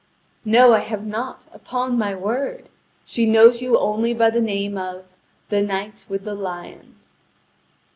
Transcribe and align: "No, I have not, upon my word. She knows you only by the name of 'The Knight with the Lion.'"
"No, 0.45 0.73
I 0.73 0.79
have 0.79 1.05
not, 1.05 1.45
upon 1.53 1.95
my 1.95 2.15
word. 2.15 2.69
She 3.05 3.27
knows 3.29 3.61
you 3.61 3.77
only 3.77 4.15
by 4.15 4.31
the 4.31 4.41
name 4.41 4.75
of 4.75 5.05
'The 5.49 5.61
Knight 5.61 6.07
with 6.09 6.23
the 6.23 6.33
Lion.'" 6.33 6.95